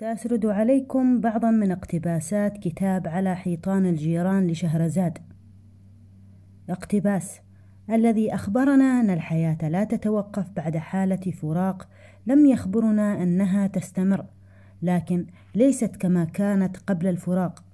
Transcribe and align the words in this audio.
سأسرد 0.00 0.46
عليكم 0.46 1.20
بعضا 1.20 1.50
من 1.50 1.70
اقتباسات 1.70 2.58
كتاب 2.58 3.08
على 3.08 3.36
حيطان 3.36 3.86
الجيران 3.86 4.46
لشهرزاد 4.46 5.18
اقتباس 6.70 7.40
الذي 7.90 8.34
أخبرنا 8.34 9.00
أن 9.00 9.10
الحياة 9.10 9.68
لا 9.68 9.84
تتوقف 9.84 10.50
بعد 10.56 10.76
حالة 10.76 11.30
فراق 11.30 11.88
لم 12.26 12.46
يخبرنا 12.46 13.22
أنها 13.22 13.66
تستمر 13.66 14.24
لكن 14.82 15.26
ليست 15.54 15.96
كما 15.96 16.24
كانت 16.24 16.76
قبل 16.76 17.06
الفراق. 17.06 17.64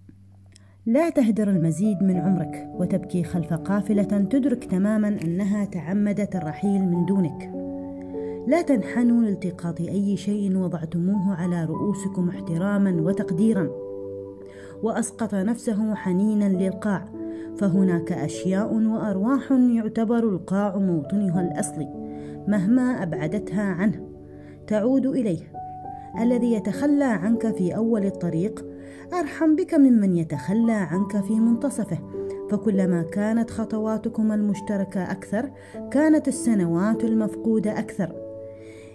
لا 0.86 1.10
تهدر 1.10 1.50
المزيد 1.50 2.02
من 2.02 2.16
عمرك 2.16 2.66
وتبكي 2.68 3.24
خلف 3.24 3.52
قافلة 3.52 4.02
تدرك 4.02 4.64
تماما 4.64 5.08
أنها 5.08 5.64
تعمدت 5.64 6.36
الرحيل 6.36 6.82
من 6.82 7.06
دونك. 7.06 7.63
لا 8.46 8.62
تنحنوا 8.62 9.22
لالتقاط 9.22 9.80
أي 9.80 10.16
شيء 10.16 10.56
وضعتموه 10.56 11.34
على 11.34 11.64
رؤوسكم 11.64 12.28
احتراما 12.28 13.02
وتقديرا. 13.02 13.70
وأسقط 14.82 15.34
نفسه 15.34 15.94
حنينا 15.94 16.48
للقاع 16.48 17.08
فهناك 17.56 18.12
أشياء 18.12 18.74
وأرواح 18.74 19.52
يعتبر 19.52 20.18
القاع 20.18 20.78
موطنها 20.78 21.40
الأصلي 21.40 21.88
مهما 22.48 23.02
أبعدتها 23.02 23.62
عنه. 23.62 24.08
تعود 24.66 25.06
إليه. 25.06 25.52
الذي 26.20 26.52
يتخلى 26.52 27.04
عنك 27.04 27.56
في 27.56 27.76
أول 27.76 28.06
الطريق 28.06 28.66
أرحم 29.12 29.56
بك 29.56 29.74
ممن 29.74 30.16
يتخلى 30.16 30.72
عنك 30.72 31.20
في 31.20 31.40
منتصفه. 31.40 31.98
فكلما 32.50 33.02
كانت 33.02 33.50
خطواتكما 33.50 34.34
المشتركة 34.34 35.02
أكثر 35.02 35.50
كانت 35.90 36.28
السنوات 36.28 37.04
المفقودة 37.04 37.78
أكثر. 37.78 38.23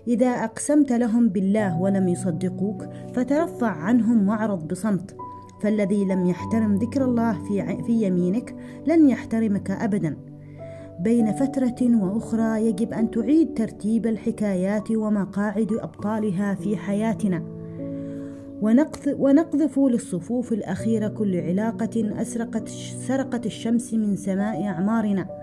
إذا 0.07 0.27
أقسمت 0.27 0.91
لهم 0.91 1.29
بالله 1.29 1.81
ولم 1.81 2.07
يصدقوك 2.07 2.85
فترفع 3.13 3.67
عنهم 3.67 4.29
واعرض 4.29 4.67
بصمت. 4.67 5.15
فالذي 5.61 6.05
لم 6.05 6.25
يحترم 6.25 6.75
ذكر 6.75 7.05
الله 7.05 7.43
في, 7.43 7.83
في 7.83 8.03
يمينك 8.03 8.55
لن 8.87 9.09
يحترمك 9.09 9.71
أبدا. 9.71 10.17
بين 10.99 11.31
فترة 11.31 11.75
وأخرى 11.81 12.65
يجب 12.65 12.93
أن 12.93 13.11
تعيد 13.11 13.53
ترتيب 13.53 14.07
الحكايات 14.07 14.91
ومقاعد 14.91 15.71
أبطالها 15.71 16.55
في 16.55 16.77
حياتنا. 16.77 17.43
ونقذف 19.19 19.79
للصفوف 19.79 20.53
الأخيرة 20.53 21.07
كل 21.07 21.39
علاقة 21.39 22.21
أسرقت 22.21 22.67
سرقت 23.07 23.45
الشمس 23.45 23.93
من 23.93 24.15
سماء 24.15 24.63
أعمارنا. 24.63 25.38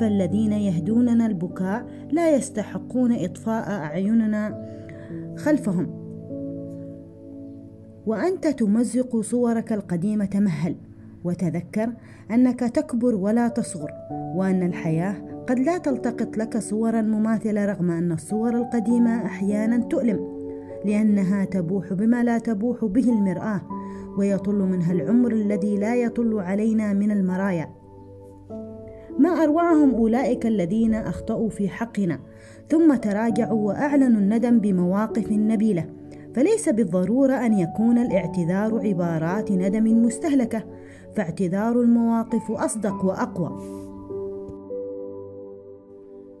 فالذين 0.00 0.52
يهدوننا 0.52 1.26
البكاء 1.26 1.86
لا 2.10 2.36
يستحقون 2.36 3.12
إطفاء 3.12 3.70
أعيننا 3.70 4.70
خلفهم. 5.36 5.86
وأنت 8.06 8.46
تمزق 8.46 9.20
صورك 9.20 9.72
القديمة 9.72 10.24
تمهل 10.24 10.76
وتذكر 11.24 11.92
أنك 12.30 12.60
تكبر 12.60 13.14
ولا 13.14 13.48
تصغر 13.48 13.90
وأن 14.36 14.62
الحياة 14.62 15.14
قد 15.48 15.58
لا 15.58 15.78
تلتقط 15.78 16.36
لك 16.36 16.58
صورا 16.58 17.02
مماثلة 17.02 17.66
رغم 17.66 17.90
أن 17.90 18.12
الصور 18.12 18.56
القديمة 18.56 19.26
أحيانا 19.26 19.76
تؤلم 19.76 20.40
لأنها 20.84 21.44
تبوح 21.44 21.92
بما 21.92 22.24
لا 22.24 22.38
تبوح 22.38 22.84
به 22.84 23.12
المرآة 23.12 23.60
ويطل 24.18 24.54
منها 24.54 24.92
العمر 24.92 25.32
الذي 25.32 25.76
لا 25.76 25.96
يطل 25.96 26.38
علينا 26.38 26.92
من 26.92 27.10
المرايا. 27.10 27.79
ما 29.20 29.30
أروعهم 29.30 29.94
أولئك 29.94 30.46
الذين 30.46 30.94
أخطأوا 30.94 31.48
في 31.48 31.68
حقنا 31.68 32.18
ثم 32.68 32.94
تراجعوا 32.94 33.66
وأعلنوا 33.68 34.20
الندم 34.20 34.58
بمواقف 34.58 35.32
نبيلة. 35.32 35.84
فليس 36.34 36.68
بالضرورة 36.68 37.32
أن 37.32 37.58
يكون 37.58 37.98
الاعتذار 37.98 38.80
عبارات 38.88 39.52
ندم 39.52 40.02
مستهلكة 40.04 40.62
فاعتذار 41.14 41.80
المواقف 41.80 42.50
أصدق 42.50 43.04
وأقوى. 43.04 43.58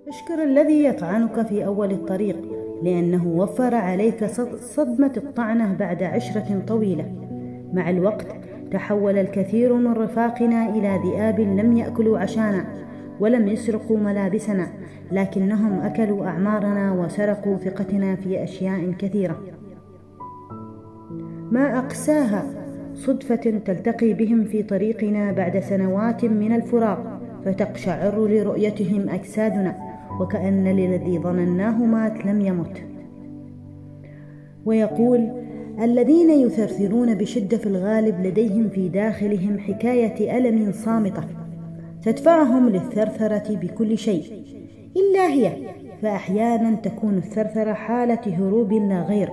اشكر 0.08 0.42
الذي 0.42 0.84
يطعنك 0.84 1.46
في 1.46 1.66
أول 1.66 1.90
الطريق 1.90 2.36
لأنه 2.82 3.28
وفر 3.28 3.74
عليك 3.74 4.24
صدمة 4.60 5.12
الطعنة 5.16 5.74
بعد 5.74 6.02
عشرة 6.02 6.62
طويلة. 6.66 7.12
مع 7.72 7.90
الوقت 7.90 8.26
تحول 8.72 9.18
الكثير 9.18 9.74
من 9.74 9.92
رفاقنا 9.92 10.68
إلى 10.68 11.00
ذئاب 11.04 11.40
لم 11.40 11.76
يأكلوا 11.76 12.18
عشانا 12.18 12.64
ولم 13.20 13.48
يسرقوا 13.48 13.98
ملابسنا 13.98 14.66
لكنهم 15.12 15.80
أكلوا 15.80 16.26
أعمارنا 16.26 16.92
وسرقوا 16.92 17.56
ثقتنا 17.56 18.16
في 18.16 18.44
أشياء 18.44 18.92
كثيرة. 18.98 19.40
ما 21.50 21.78
أقساها 21.78 22.44
صدفة 22.94 23.60
تلتقي 23.64 24.12
بهم 24.12 24.44
في 24.44 24.62
طريقنا 24.62 25.32
بعد 25.32 25.58
سنوات 25.58 26.24
من 26.24 26.52
الفراق 26.52 27.20
فتقشعر 27.44 28.26
لرؤيتهم 28.28 29.08
أجسادنا 29.08 29.76
وكأن 30.20 30.64
للذي 30.64 31.18
ظنناه 31.18 31.84
مات 31.84 32.26
لم 32.26 32.40
يمت. 32.40 32.82
ويقول 34.64 35.30
الذين 35.78 36.30
يثرثرون 36.30 37.14
بشدة 37.14 37.56
في 37.56 37.66
الغالب 37.66 38.26
لديهم 38.26 38.68
في 38.68 38.88
داخلهم 38.88 39.58
حكاية 39.58 40.38
ألم 40.38 40.72
صامتة 40.72 41.22
تدفعهم 42.02 42.68
للثرثرة 42.68 43.56
بكل 43.56 43.98
شيء. 43.98 44.44
إلا 44.96 45.26
هي 45.26 45.52
فأحيانا 46.02 46.76
تكون 46.76 47.16
الثرثرة 47.16 47.72
حالة 47.72 48.20
هروب 48.26 48.72
لا 48.72 49.02
غير. 49.02 49.30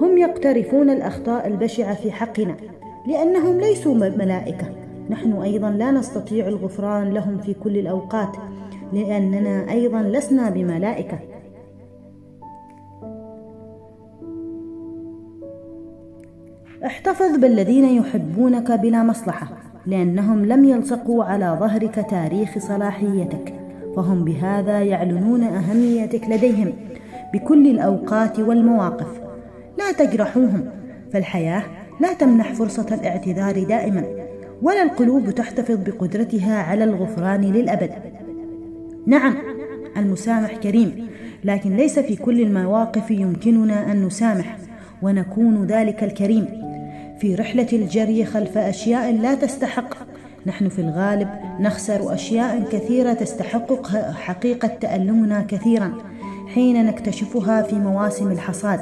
هم 0.00 0.18
يقترفون 0.18 0.90
الأخطاء 0.90 1.46
البشعة 1.46 1.94
في 1.94 2.12
حقنا 2.12 2.56
لأنهم 3.06 3.60
ليسوا 3.60 3.94
ملائكة. 3.94 4.66
نحن 5.10 5.32
أيضا 5.32 5.70
لا 5.70 5.90
نستطيع 5.90 6.48
الغفران 6.48 7.10
لهم 7.10 7.38
في 7.38 7.54
كل 7.54 7.78
الأوقات 7.78 8.36
لأننا 8.92 9.70
أيضا 9.70 10.02
لسنا 10.02 10.50
بملائكة. 10.50 11.31
احتفظ 16.86 17.36
بالذين 17.36 17.84
يحبونك 17.84 18.72
بلا 18.72 19.02
مصلحة 19.02 19.48
لأنهم 19.86 20.44
لم 20.44 20.64
يلصقوا 20.64 21.24
على 21.24 21.56
ظهرك 21.60 22.06
تاريخ 22.10 22.58
صلاحيتك 22.58 23.54
فهم 23.96 24.24
بهذا 24.24 24.82
يعلنون 24.82 25.42
أهميتك 25.42 26.28
لديهم 26.28 26.72
بكل 27.34 27.66
الأوقات 27.66 28.40
والمواقف. 28.40 29.20
لا 29.78 29.92
تجرحوهم 29.92 30.64
فالحياة 31.12 31.62
لا 32.00 32.12
تمنح 32.12 32.52
فرصة 32.52 32.86
الاعتذار 32.92 33.64
دائما 33.64 34.04
ولا 34.62 34.82
القلوب 34.82 35.30
تحتفظ 35.30 35.76
بقدرتها 35.86 36.62
على 36.62 36.84
الغفران 36.84 37.40
للأبد. 37.40 37.90
نعم 39.06 39.34
المسامح 39.96 40.56
كريم 40.56 41.08
لكن 41.44 41.76
ليس 41.76 41.98
في 41.98 42.16
كل 42.16 42.40
المواقف 42.40 43.10
يمكننا 43.10 43.92
أن 43.92 44.06
نسامح 44.06 44.58
ونكون 45.02 45.64
ذلك 45.64 46.04
الكريم. 46.04 46.71
في 47.22 47.34
رحلة 47.34 47.66
الجري 47.72 48.24
خلف 48.24 48.58
أشياء 48.58 49.12
لا 49.12 49.34
تستحق. 49.34 49.94
نحن 50.46 50.68
في 50.68 50.78
الغالب 50.78 51.28
نخسر 51.60 52.14
أشياء 52.14 52.62
كثيرة 52.72 53.12
تستحق 53.12 53.86
حقيقة 54.12 54.68
تألمنا 54.68 55.42
كثيرا 55.48 55.92
حين 56.54 56.86
نكتشفها 56.86 57.62
في 57.62 57.74
مواسم 57.74 58.30
الحصاد. 58.30 58.80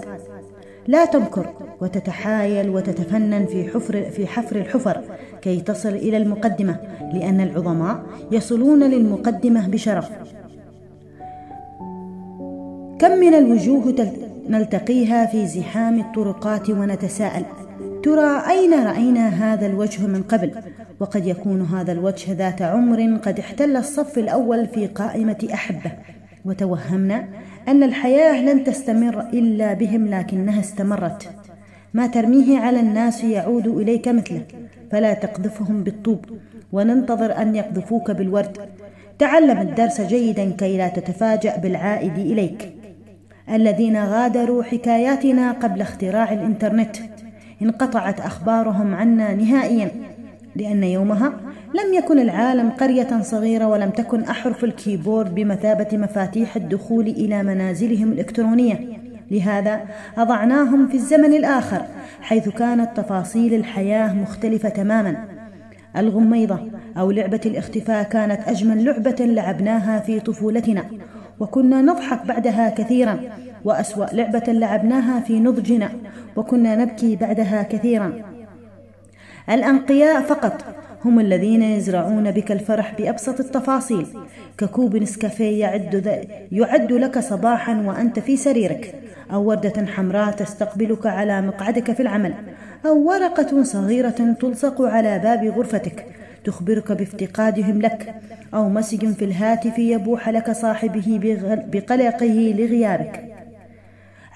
لا 0.87 1.05
تمكر 1.05 1.47
وتتحايل 1.81 2.71
وتتفنن 2.71 3.47
في 3.47 3.69
حفر 3.69 4.03
في 4.03 4.27
حفر 4.27 4.57
الحفر 4.57 5.01
كي 5.43 5.61
تصل 5.61 5.89
إلى 5.95 6.17
المقدمة 6.17 6.77
لأن 7.13 7.41
العظماء 7.41 8.03
يصلون 8.33 8.91
للمقدمة 8.91 9.69
بشرف. 9.69 10.11
كم 12.99 13.11
من 13.11 13.35
الوجوه 13.35 14.13
نلتقيها 14.49 15.27
في 15.27 15.47
زحام 15.47 16.01
الطرقات 16.01 16.71
ونتساءل. 16.71 17.45
ترى 18.03 18.43
أين 18.49 18.75
رأينا 18.87 19.29
هذا 19.29 19.67
الوجه 19.67 20.07
من 20.07 20.23
قبل؟ 20.23 20.53
وقد 21.01 21.27
يكون 21.27 21.63
هذا 21.63 21.93
الوجه 21.93 22.33
ذات 22.33 22.63
عمر 22.63 23.19
قد 23.23 23.39
احتل 23.39 23.77
الصف 23.77 24.19
الأول 24.19 24.67
في 24.67 24.87
قائمة 24.87 25.49
أحبة. 25.55 25.93
وتوهمنا 26.45 27.29
أن 27.69 27.83
الحياة 27.83 28.43
لن 28.43 28.65
تستمر 28.65 29.21
إلا 29.21 29.75
بهم 29.75 30.07
لكنها 30.07 30.61
استمرت. 30.61 31.29
ما 31.95 32.07
ترميه 32.07 32.59
على 32.59 32.81
الناس 32.81 33.25
يعود 33.25 33.67
إليك 33.67 34.09
مثله 34.09 34.43
فلا 34.93 35.15
تقذفهم 35.15 35.85
بالطوب. 35.85 36.25
وننتظر 36.73 37.43
أن 37.43 37.57
يقذفوك 37.57 38.11
بالورد. 38.11 38.59
تعلم 39.19 39.59
الدرس 39.59 40.01
جيدا 40.01 40.51
كي 40.51 40.77
لا 40.77 40.89
تتفاجأ 40.89 41.57
بالعائد 41.57 42.19
إليك. 42.19 42.73
الذين 43.53 44.05
غادروا 44.05 44.63
حكاياتنا 44.63 45.53
قبل 45.53 45.81
اختراع 45.81 46.33
الإنترنت. 46.33 46.97
انقطعت 47.63 48.21
أخبارهم 48.21 48.95
عنا 48.95 49.35
نهائيا 49.35 49.91
لأن 50.57 50.85
يومها 50.85 51.33
لم 51.75 51.95
يكن 51.95 52.19
العالم 52.19 52.71
قرية 52.71 53.23
صغيرة 53.23 53.67
ولم 53.67 53.91
تكن 53.91 54.23
أحرف 54.23 54.65
الكيبورد 54.65 55.35
بمثابة 55.35 55.99
مفاتيح 55.99 56.57
الدخول 56.57 57.07
إلى 57.07 57.43
منازلهم 57.43 58.13
الإلكترونية. 58.13 59.01
لهذا 59.31 59.81
أضعناهم 60.19 60.89
في 60.89 60.95
الزمن 60.95 61.35
الآخر 61.35 61.83
حيث 62.21 62.49
كانت 62.49 62.97
تفاصيل 62.97 63.55
الحياة 63.55 64.13
مختلفة 64.13 64.69
تماما. 64.69 65.25
الغميضة 65.97 66.59
أو 66.99 67.11
لعبة 67.11 67.41
الاختفاء 67.47 68.03
كانت 68.03 68.49
أجمل 68.49 68.85
لعبة 68.85 69.17
لعبناها 69.21 70.01
في 70.01 70.21
طفولتنا 70.21 70.85
وكنا 71.41 71.83
نضحك 71.83 72.27
بعدها 72.27 72.71
كثيرا. 72.71 73.21
وأسوأ 73.65 74.07
لعبة 74.13 74.53
لعبناها 74.53 75.21
في 75.21 75.41
نضجنا 75.41 75.91
وكنا 76.37 76.77
نبكي 76.77 77.17
بعدها 77.17 77.63
كثيرا. 77.63 78.13
الأنقياء 79.51 80.23
فقط 80.23 80.65
هم 81.05 81.21
الذين 81.21 81.63
يزرعون 81.63 82.31
بك 82.31 82.53
الفرح 82.53 82.95
بأبسط 82.99 83.41
التفاصيل. 83.41 84.07
ككوب 84.59 84.97
نسكافيه 84.97 85.61
يعد, 85.61 86.27
يعد 86.53 86.93
لك 86.93 87.19
صباحا 87.19 87.83
وأنت 87.87 88.19
في 88.19 88.37
سريرك. 88.37 88.95
أو 89.33 89.49
وردة 89.49 89.87
حمراء 89.87 90.31
تستقبلك 90.31 91.07
على 91.07 91.41
مقعدك 91.41 91.93
في 91.93 92.01
العمل. 92.01 92.35
أو 92.87 93.09
ورقة 93.09 93.63
صغيرة 93.63 94.35
تلصق 94.41 94.83
على 94.83 95.19
باب 95.19 95.45
غرفتك. 95.45 96.07
تخبرك 96.45 96.93
بافتقادهم 96.93 97.83
لك. 97.83 98.15
أو 98.55 98.69
مسج 98.69 99.13
في 99.13 99.25
الهاتف 99.25 99.79
يبوح 99.79 100.29
لك 100.29 100.51
صاحبه 100.51 101.21
بقلقه 101.73 102.55
لغيابك. 102.59 103.30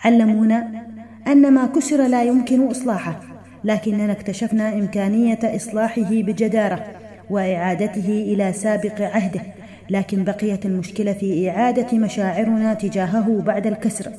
علمونا 0.04 0.84
أن 1.26 1.52
ما 1.52 1.66
كسر 1.66 2.06
لا 2.06 2.22
يمكن 2.22 2.66
إصلاحه 2.66 3.20
لكننا 3.64 4.12
اكتشفنا 4.12 4.72
إمكانية 4.72 5.38
إصلاحه 5.44 6.10
بجدارة 6.10 6.84
وإعادته 7.30 8.08
إلى 8.08 8.52
سابق 8.52 9.00
عهده 9.00 9.40
لكن 9.90 10.24
بقيت 10.24 10.66
المشكلة 10.66 11.12
في 11.12 11.50
إعادة 11.50 11.98
مشاعرنا 11.98 12.74
تجاهه 12.74 13.42
بعد 13.46 13.66
الكسر. 13.66 14.10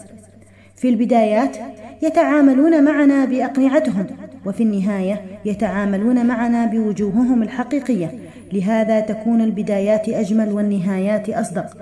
في 0.76 0.90
البدايات 0.90 1.58
يتعاملون 2.02 2.84
معنا 2.84 3.26
بأقنعتهم 3.26 4.06
وفي 4.46 4.64
النهاية 4.64 5.22
يتعاملون 5.46 6.26
معنا 6.26 6.66
بوجوههم 6.66 7.44
الحقيقية 7.44 8.12
لهذا 8.54 9.00
تكون 9.00 9.42
البدايات 9.42 10.10
أجمل 10.10 10.50
والنهايات 10.50 11.30
أصدق. 11.30 11.78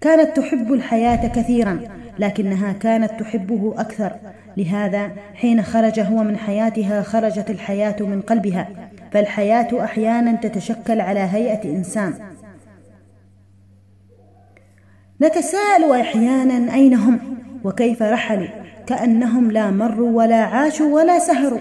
كانت 0.00 0.36
تحب 0.36 0.72
الحياة 0.72 1.28
كثيرا 1.28 1.80
لكنها 2.18 2.72
كانت 2.72 3.20
تحبه 3.20 3.74
أكثر. 3.78 4.12
لهذا 4.56 5.10
حين 5.34 5.62
خرج 5.62 6.00
هو 6.00 6.22
من 6.22 6.36
حياتها 6.36 7.02
خرجت 7.02 7.50
الحياة 7.50 7.96
من 8.00 8.20
قلبها. 8.20 8.68
فالحياة 9.12 9.84
أحيانا 9.84 10.32
تتشكل 10.32 11.00
على 11.00 11.20
هيئة 11.20 11.76
إنسان. 11.76 12.14
نتساءل 15.22 16.00
أحيانا 16.00 16.74
أين 16.74 16.94
هم 16.94 17.20
وكيف 17.64 18.02
رحلوا. 18.02 18.48
كأنهم 18.86 19.50
لا 19.50 19.70
مروا 19.70 20.10
ولا 20.18 20.42
عاشوا 20.44 20.94
ولا 20.94 21.18
سهروا 21.18 21.60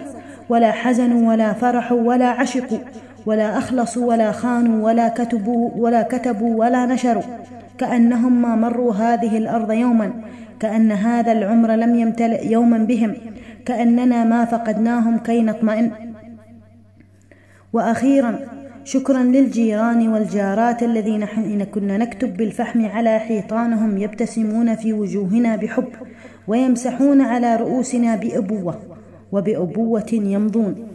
ولا 0.50 0.72
حزنوا 0.72 1.30
ولا 1.30 1.54
فرحوا 1.54 2.02
ولا 2.02 2.28
عشقوا. 2.28 2.78
ولا 3.26 3.58
أخلصوا 3.58 4.06
ولا 4.06 4.32
خانوا 4.32 4.86
ولا 4.86 5.10
كتبوا 5.10 5.72
ولا 5.76 6.02
كتبوا 6.02 6.56
ولا 6.56 6.86
نشروا 6.86 7.24
كأنهم 7.78 8.42
ما 8.42 8.56
مروا 8.56 8.94
هذه 8.94 9.38
الأرض 9.38 9.72
يوما. 9.72 10.14
كأن 10.60 10.92
هذا 10.92 11.32
العمر 11.32 11.72
لم 11.72 11.96
يمتلئ 11.96 12.52
يوما 12.52 12.78
بهم. 12.78 13.14
كأننا 13.66 14.24
ما 14.24 14.46
فقدناهم 14.46 15.18
كي 15.18 15.42
نطمئن. 15.42 15.92
وأخيرا 17.74 18.40
شكرا 18.84 19.24
للجيران 19.24 20.08
والجارات 20.08 20.84
الذين 20.84 21.26
حين 21.26 21.64
كنا 21.64 21.98
نكتب 21.98 22.38
بالفحم 22.38 22.86
على 22.86 23.20
حيطانهم 23.20 23.98
يبتسمون 23.98 24.76
في 24.76 24.94
وجوهنا 24.94 25.56
بحب 25.56 25.90
ويمسحون 26.48 27.22
على 27.22 27.56
رؤوسنا 27.56 28.16
بأبوة 28.16 28.80
وبأبوة 29.32 30.12
يمضون. 30.12 30.91